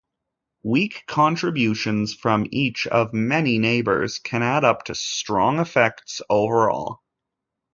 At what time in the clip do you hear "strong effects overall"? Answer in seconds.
4.95-7.03